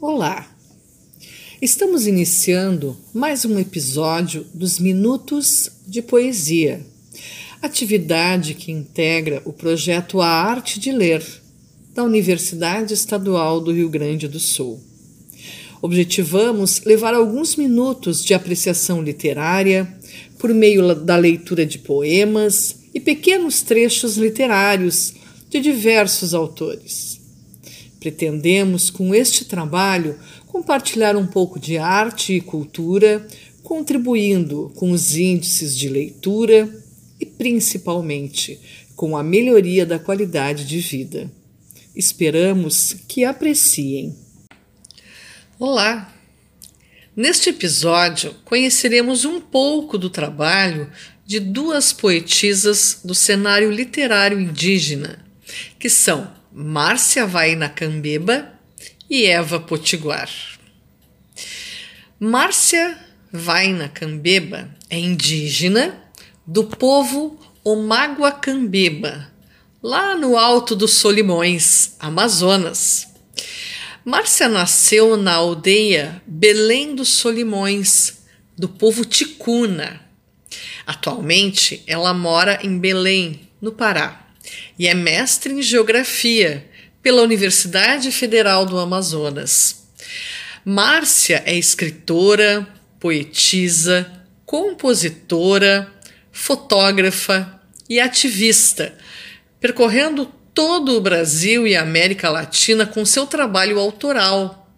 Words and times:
Olá! 0.00 0.48
Estamos 1.60 2.06
iniciando 2.06 2.96
mais 3.12 3.44
um 3.44 3.58
episódio 3.58 4.46
dos 4.54 4.78
Minutos 4.78 5.72
de 5.88 6.00
Poesia, 6.00 6.86
atividade 7.60 8.54
que 8.54 8.70
integra 8.70 9.42
o 9.44 9.52
projeto 9.52 10.20
A 10.20 10.28
Arte 10.28 10.78
de 10.78 10.92
Ler 10.92 11.20
da 11.92 12.04
Universidade 12.04 12.94
Estadual 12.94 13.60
do 13.60 13.72
Rio 13.72 13.88
Grande 13.88 14.28
do 14.28 14.38
Sul. 14.38 14.78
Objetivamos 15.82 16.84
levar 16.84 17.12
alguns 17.12 17.56
minutos 17.56 18.24
de 18.24 18.34
apreciação 18.34 19.02
literária 19.02 19.92
por 20.38 20.54
meio 20.54 20.94
da 20.94 21.16
leitura 21.16 21.66
de 21.66 21.80
poemas 21.80 22.84
e 22.94 23.00
pequenos 23.00 23.62
trechos 23.62 24.16
literários 24.16 25.14
de 25.50 25.58
diversos 25.58 26.34
autores. 26.34 27.17
Pretendemos, 28.00 28.90
com 28.90 29.14
este 29.14 29.44
trabalho, 29.44 30.18
compartilhar 30.46 31.16
um 31.16 31.26
pouco 31.26 31.58
de 31.58 31.78
arte 31.78 32.34
e 32.34 32.40
cultura, 32.40 33.26
contribuindo 33.62 34.72
com 34.76 34.92
os 34.92 35.16
índices 35.16 35.76
de 35.76 35.88
leitura 35.88 36.72
e, 37.20 37.26
principalmente, 37.26 38.60
com 38.94 39.16
a 39.16 39.22
melhoria 39.22 39.84
da 39.84 39.98
qualidade 39.98 40.64
de 40.64 40.78
vida. 40.78 41.30
Esperamos 41.94 42.96
que 43.08 43.24
apreciem. 43.24 44.16
Olá! 45.58 46.14
Neste 47.16 47.50
episódio, 47.50 48.32
conheceremos 48.44 49.24
um 49.24 49.40
pouco 49.40 49.98
do 49.98 50.08
trabalho 50.08 50.88
de 51.26 51.40
duas 51.40 51.92
poetisas 51.92 53.00
do 53.04 53.12
cenário 53.12 53.72
literário 53.72 54.38
indígena, 54.38 55.26
que 55.80 55.90
são 55.90 56.37
Márcia 56.50 57.26
Vaina 57.26 57.68
Cambeba 57.68 58.50
e 59.08 59.26
Eva 59.26 59.60
Potiguar. 59.60 60.30
Márcia 62.18 62.98
Vaina 63.30 63.86
Cambeba 63.86 64.74
é 64.88 64.98
indígena 64.98 66.02
do 66.46 66.64
povo 66.64 67.38
Omágua 67.62 68.32
Cambeba, 68.32 69.30
lá 69.82 70.16
no 70.16 70.38
alto 70.38 70.74
dos 70.74 70.94
Solimões, 70.94 71.94
Amazonas. 72.00 73.08
Márcia 74.02 74.48
nasceu 74.48 75.18
na 75.18 75.34
aldeia 75.34 76.22
Belém 76.26 76.94
dos 76.94 77.10
Solimões, 77.10 78.22
do 78.56 78.70
povo 78.70 79.04
Ticuna. 79.04 80.00
Atualmente, 80.86 81.82
ela 81.86 82.14
mora 82.14 82.58
em 82.62 82.78
Belém, 82.78 83.50
no 83.60 83.70
Pará 83.70 84.27
e 84.78 84.86
é 84.86 84.94
mestre 84.94 85.52
em 85.52 85.62
Geografia 85.62 86.64
pela 87.02 87.22
Universidade 87.22 88.10
Federal 88.12 88.66
do 88.66 88.78
Amazonas. 88.78 89.88
Márcia 90.64 91.42
é 91.46 91.56
escritora, 91.56 92.66
poetisa, 93.00 94.10
compositora, 94.44 95.90
fotógrafa 96.32 97.60
e 97.88 98.00
ativista, 98.00 98.96
percorrendo 99.60 100.26
todo 100.52 100.96
o 100.96 101.00
Brasil 101.00 101.66
e 101.66 101.76
a 101.76 101.82
América 101.82 102.28
Latina 102.28 102.84
com 102.84 103.04
seu 103.04 103.26
trabalho 103.26 103.78
autoral. 103.78 104.68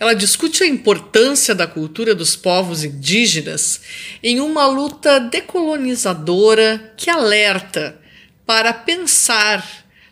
Ela 0.00 0.14
discute 0.14 0.62
a 0.62 0.66
importância 0.66 1.54
da 1.54 1.66
cultura 1.66 2.14
dos 2.14 2.36
povos 2.36 2.84
indígenas 2.84 3.80
em 4.22 4.40
uma 4.40 4.66
luta 4.66 5.18
decolonizadora 5.18 6.92
que 6.96 7.10
alerta 7.10 7.98
para 8.48 8.72
pensar 8.72 9.62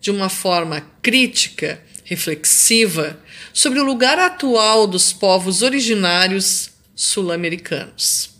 de 0.00 0.08
uma 0.08 0.28
forma 0.28 0.88
crítica, 1.02 1.82
reflexiva, 2.04 3.20
sobre 3.52 3.80
o 3.80 3.84
lugar 3.84 4.20
atual 4.20 4.86
dos 4.86 5.12
povos 5.12 5.62
originários 5.62 6.70
sul-americanos. 6.94 8.30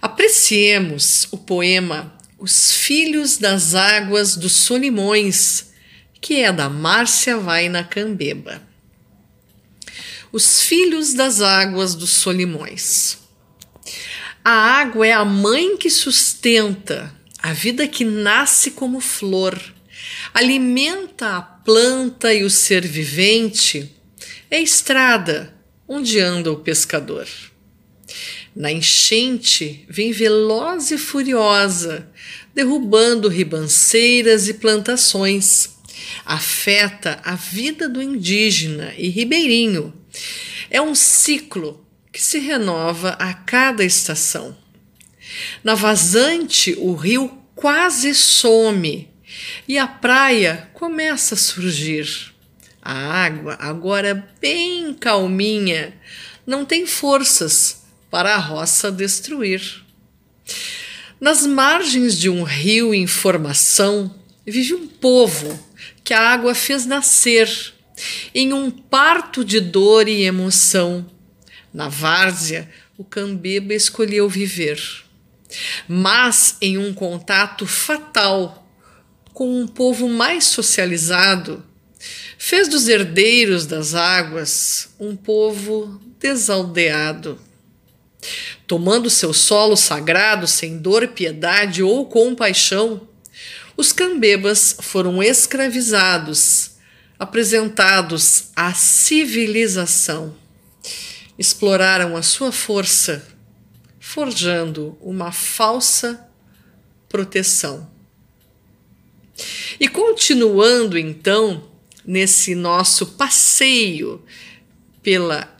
Apreciemos 0.00 1.28
o 1.30 1.38
poema 1.38 2.12
Os 2.36 2.72
Filhos 2.72 3.38
das 3.38 3.76
Águas 3.76 4.34
dos 4.34 4.50
Solimões, 4.50 5.66
que 6.20 6.42
é 6.42 6.52
da 6.52 6.68
Márcia 6.68 7.36
Vaina 7.36 7.84
Cambeba. 7.84 8.60
Os 10.32 10.60
Filhos 10.60 11.14
das 11.14 11.40
Águas 11.40 11.94
dos 11.94 12.10
Solimões. 12.10 13.16
A 14.44 14.50
água 14.50 15.06
é 15.06 15.12
a 15.12 15.24
mãe 15.24 15.76
que 15.76 15.88
sustenta 15.88 17.21
a 17.42 17.52
vida 17.52 17.88
que 17.88 18.04
nasce 18.04 18.70
como 18.70 19.00
flor, 19.00 19.60
alimenta 20.32 21.36
a 21.36 21.42
planta 21.42 22.32
e 22.32 22.44
o 22.44 22.50
ser 22.50 22.86
vivente, 22.86 23.90
é 24.48 24.60
estrada 24.60 25.52
onde 25.88 26.20
anda 26.20 26.52
o 26.52 26.60
pescador. 26.60 27.26
Na 28.54 28.70
enchente 28.70 29.84
vem 29.88 30.12
veloz 30.12 30.90
e 30.90 30.98
furiosa, 30.98 32.08
derrubando 32.54 33.28
ribanceiras 33.28 34.48
e 34.48 34.54
plantações. 34.54 35.70
Afeta 36.24 37.18
a 37.24 37.34
vida 37.34 37.88
do 37.88 38.00
indígena 38.00 38.92
e 38.96 39.08
ribeirinho. 39.08 39.92
É 40.70 40.80
um 40.80 40.94
ciclo 40.94 41.84
que 42.12 42.22
se 42.22 42.38
renova 42.38 43.10
a 43.18 43.32
cada 43.32 43.82
estação. 43.82 44.56
Na 45.62 45.74
vazante, 45.74 46.74
o 46.78 46.94
rio 46.94 47.42
quase 47.54 48.14
some 48.14 49.08
e 49.66 49.78
a 49.78 49.86
praia 49.86 50.68
começa 50.74 51.34
a 51.34 51.38
surgir. 51.38 52.32
A 52.82 52.92
água, 52.92 53.56
agora 53.60 54.28
bem 54.40 54.92
calminha, 54.94 55.94
não 56.44 56.64
tem 56.64 56.86
forças 56.86 57.84
para 58.10 58.34
a 58.34 58.38
roça 58.38 58.90
destruir. 58.90 59.84
Nas 61.20 61.46
margens 61.46 62.18
de 62.18 62.28
um 62.28 62.42
rio 62.42 62.92
em 62.92 63.06
formação 63.06 64.12
vive 64.44 64.74
um 64.74 64.88
povo 64.88 65.58
que 66.02 66.12
a 66.12 66.20
água 66.20 66.54
fez 66.54 66.84
nascer 66.84 67.48
em 68.34 68.52
um 68.52 68.68
parto 68.70 69.44
de 69.44 69.60
dor 69.60 70.08
e 70.08 70.24
emoção. 70.24 71.06
Na 71.72 71.88
várzea, 71.88 72.68
o 72.98 73.04
cambeba 73.04 73.72
escolheu 73.72 74.28
viver 74.28 74.80
mas 75.88 76.56
em 76.60 76.78
um 76.78 76.92
contato 76.92 77.66
fatal 77.66 78.62
com 79.32 79.60
um 79.60 79.66
povo 79.66 80.08
mais 80.08 80.44
socializado, 80.44 81.64
fez 82.36 82.68
dos 82.68 82.88
herdeiros 82.88 83.66
das 83.66 83.94
águas 83.94 84.90
um 84.98 85.16
povo 85.16 86.00
desaldeado. 86.18 87.38
Tomando 88.66 89.10
seu 89.10 89.32
solo 89.32 89.76
sagrado 89.76 90.46
sem 90.46 90.78
dor, 90.78 91.08
piedade 91.08 91.82
ou 91.82 92.06
compaixão, 92.06 93.08
os 93.76 93.92
cambebas 93.92 94.76
foram 94.80 95.22
escravizados, 95.22 96.72
apresentados 97.18 98.50
à 98.54 98.72
civilização. 98.74 100.36
Exploraram 101.38 102.16
a 102.16 102.22
sua 102.22 102.52
força 102.52 103.31
forjando 104.12 104.98
uma 105.00 105.32
falsa 105.32 106.28
proteção. 107.08 107.90
E 109.80 109.88
continuando 109.88 110.98
então 110.98 111.66
nesse 112.04 112.54
nosso 112.54 113.06
passeio 113.06 114.22
pela 115.02 115.50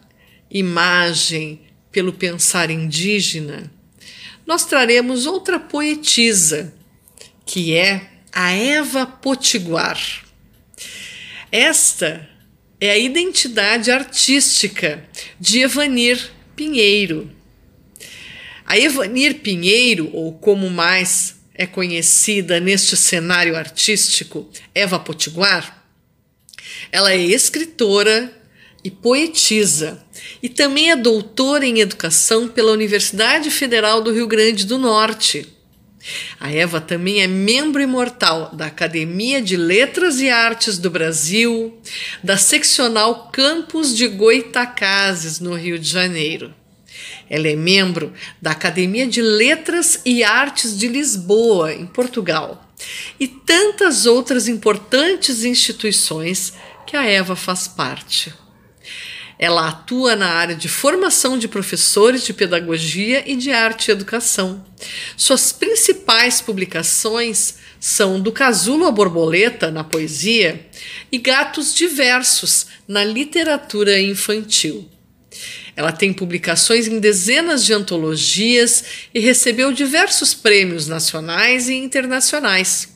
imagem, 0.50 1.62
pelo 1.90 2.12
pensar 2.12 2.70
indígena, 2.70 3.72
nós 4.44 4.66
traremos 4.66 5.24
outra 5.24 5.58
poetisa, 5.58 6.74
que 7.46 7.74
é 7.74 8.06
a 8.30 8.52
Eva 8.52 9.06
Potiguar. 9.06 9.98
Esta 11.50 12.28
é 12.78 12.90
a 12.90 12.98
identidade 12.98 13.90
artística 13.90 15.08
de 15.40 15.60
Evanir 15.60 16.31
Pinheiro 16.55 17.40
a 18.72 18.78
Evanir 18.78 19.40
Pinheiro, 19.40 20.08
ou 20.14 20.32
como 20.32 20.70
mais 20.70 21.36
é 21.54 21.66
conhecida 21.66 22.58
neste 22.58 22.96
cenário 22.96 23.54
artístico, 23.54 24.48
Eva 24.74 24.98
Potiguar, 24.98 25.84
ela 26.90 27.12
é 27.12 27.19
escritora 27.19 28.32
e 28.82 28.90
poetisa 28.90 30.02
e 30.42 30.48
também 30.48 30.90
é 30.90 30.96
doutora 30.96 31.66
em 31.66 31.80
educação 31.80 32.48
pela 32.48 32.72
Universidade 32.72 33.50
Federal 33.50 34.00
do 34.00 34.10
Rio 34.10 34.26
Grande 34.26 34.64
do 34.64 34.78
Norte. 34.78 35.46
A 36.40 36.50
Eva 36.50 36.80
também 36.80 37.20
é 37.20 37.26
membro 37.26 37.82
imortal 37.82 38.54
da 38.54 38.69
Academia 38.69 39.42
de 39.42 39.54
Letras 39.54 40.19
e 40.19 40.30
Artes 40.30 40.78
do 40.78 40.88
Brasil, 40.88 41.78
da 42.24 42.38
seccional 42.38 43.30
Campus 43.30 43.94
de 43.94 44.08
Goitacazes, 44.08 45.40
no 45.40 45.54
Rio 45.54 45.78
de 45.78 45.90
Janeiro. 45.90 46.62
Ela 47.28 47.49
é 47.49 47.56
membro 47.56 48.12
da 48.40 48.50
Academia 48.50 49.06
de 49.06 49.22
Letras 49.22 50.00
e 50.04 50.22
Artes 50.22 50.76
de 50.76 50.88
Lisboa, 50.88 51.72
em 51.72 51.87
Portugal, 51.87 52.69
e 53.19 53.26
tantas 53.26 54.06
outras 54.06 54.49
importantes 54.49 55.44
instituições 55.44 56.52
que 56.87 56.96
a 56.96 57.04
Eva 57.04 57.34
faz 57.37 57.66
parte. 57.69 58.32
Ela 59.38 59.70
atua 59.70 60.14
na 60.14 60.28
área 60.28 60.54
de 60.54 60.69
formação 60.69 61.37
de 61.37 61.49
professores 61.49 62.25
de 62.25 62.32
pedagogia 62.32 63.25
e 63.26 63.34
de 63.34 63.50
arte 63.50 63.88
e 63.88 63.90
educação. 63.90 64.64
Suas 65.16 65.50
principais 65.50 66.40
publicações 66.40 67.56
são 67.81 68.20
Do 68.20 68.31
Casulo 68.31 68.87
à 68.87 68.93
Borboleta, 68.93 69.69
na 69.69 69.82
poesia, 69.82 70.64
e 71.10 71.19
Gatos 71.19 71.75
Diversos, 71.75 72.66
na 72.87 73.02
literatura 73.02 74.00
infantil. 74.00 74.88
Ela 75.74 75.92
tem 75.92 76.12
publicações 76.12 76.86
em 76.86 77.00
dezenas 77.00 77.64
de 77.64 77.72
antologias 77.72 78.84
e 79.14 79.20
recebeu 79.20 79.72
diversos 79.72 80.34
prêmios 80.34 80.86
nacionais 80.86 81.69
e 81.69 81.74
internacionais. 81.74 82.88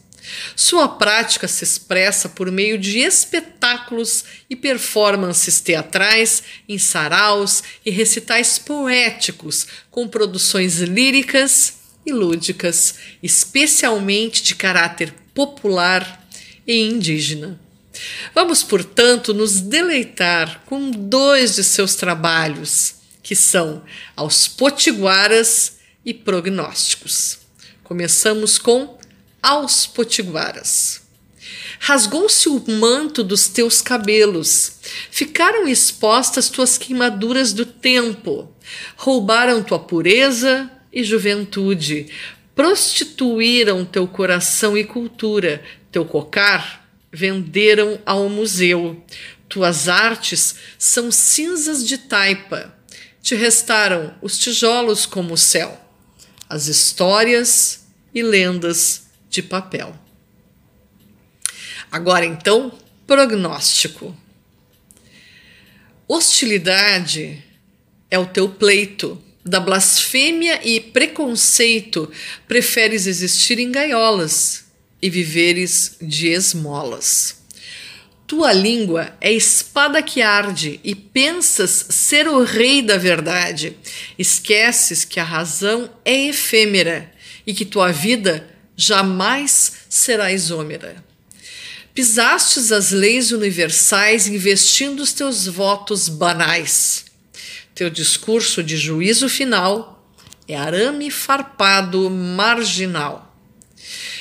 Sua 0.55 0.89
prática 0.89 1.47
se 1.47 1.65
expressa 1.65 2.29
por 2.29 2.51
meio 2.51 2.79
de 2.79 2.99
espetáculos 2.99 4.25
e 4.51 4.57
performances 4.57 5.61
teatrais, 5.61 6.43
em 6.69 6.79
saraus 6.79 7.63
e 7.85 7.91
recitais 7.91 8.59
poéticos, 8.59 9.67
com 9.91 10.09
produções 10.09 10.81
líricas 10.81 11.75
e 12.05 12.13
lúdicas, 12.13 12.97
especialmente 13.23 14.43
de 14.43 14.55
caráter 14.55 15.15
popular 15.33 16.27
e 16.67 16.81
indígena. 16.81 17.66
Vamos, 18.35 18.63
portanto, 18.63 19.33
nos 19.33 19.61
deleitar 19.61 20.63
com 20.67 20.91
dois 20.91 21.57
de 21.57 21.65
seus 21.65 21.95
trabalhos, 21.95 22.97
que 23.23 23.35
são 23.35 23.83
Aos 24.15 24.47
Potiguaras 24.49 25.79
e 26.05 26.15
Prognósticos. 26.15 27.39
Começamos 27.83 28.59
com 28.59 28.99
aos 29.43 29.87
potiguaras. 29.87 31.03
Rasgou-se 31.79 32.49
o 32.49 32.63
manto 32.69 33.23
dos 33.23 33.49
teus 33.49 33.81
cabelos, 33.81 34.81
ficaram 35.11 35.69
expostas 35.69 36.49
tuas 36.49 36.77
queimaduras 36.77 37.53
do 37.53 37.65
tempo, 37.65 38.53
roubaram 38.97 39.63
tua 39.63 39.79
pureza 39.79 40.71
e 40.93 41.05
juventude, 41.05 42.09
prostituíram 42.55 43.85
teu 43.85 44.09
coração 44.09 44.77
e 44.77 44.83
cultura, 44.83 45.63
teu 45.93 46.05
cocar 46.05 46.86
venderam 47.13 48.01
ao 48.05 48.29
museu. 48.29 49.03
Tuas 49.49 49.89
artes 49.89 50.57
são 50.79 51.11
cinzas 51.11 51.87
de 51.87 51.99
taipa, 51.99 52.75
te 53.23 53.35
restaram 53.35 54.15
os 54.21 54.39
tijolos 54.39 55.07
como 55.07 55.35
o 55.35 55.39
céu, 55.39 55.81
as 56.49 56.67
histórias 56.67 57.87
e 58.15 58.23
lendas 58.23 59.07
de 59.31 59.43
papel. 59.43 59.97
Agora 61.91 62.27
então, 62.27 62.77
prognóstico. 63.07 64.17
Hostilidade 66.09 67.43
é 68.11 68.19
o 68.19 68.27
teu 68.27 68.49
pleito. 68.49 69.23
Da 69.45 69.61
blasfêmia 69.61 70.61
e 70.67 70.81
preconceito, 70.81 72.11
preferes 72.49 73.07
existir 73.07 73.61
em 73.61 73.71
gaiolas 73.71 74.66
e 75.01 75.11
viveres 75.11 75.97
de 76.01 76.29
esmolas. 76.29 77.37
Tua 78.27 78.53
língua 78.53 79.17
é 79.21 79.33
espada 79.33 80.03
que 80.03 80.21
arde 80.21 80.81
e 80.83 80.97
pensas 80.97 81.87
ser 81.91 82.27
o 82.27 82.43
rei 82.43 82.83
da 82.83 82.97
verdade. 82.97 83.77
Esqueces 84.19 85.05
que 85.05 85.21
a 85.21 85.25
razão 85.25 85.89
é 86.05 86.27
efêmera 86.27 87.13
e 87.47 87.55
que 87.55 87.65
tua 87.65 87.93
vida 87.93 88.49
jamais 88.77 89.73
será 89.89 90.33
isômera. 90.33 91.05
Pisastes 91.95 92.73
as 92.73 92.91
leis 92.91 93.31
universais 93.31 94.27
investindo 94.27 95.01
os 95.01 95.13
teus 95.13 95.47
votos 95.47 96.09
banais. 96.09 97.07
Teu 97.75 97.89
discurso 97.89 98.63
de 98.63 98.77
juízo 98.77 99.29
final 99.29 100.13
é 100.49 100.57
arame 100.57 101.11
farpado 101.11 102.11
marginal. 102.11 103.26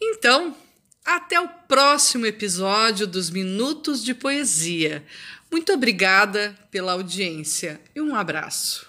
Então, 0.00 0.56
até 1.04 1.40
o 1.40 1.48
próximo 1.48 2.26
episódio 2.26 3.06
dos 3.06 3.30
Minutos 3.30 4.02
de 4.02 4.14
Poesia. 4.14 5.04
Muito 5.50 5.72
obrigada 5.72 6.56
pela 6.70 6.92
audiência 6.92 7.80
e 7.94 8.00
um 8.00 8.14
abraço. 8.14 8.86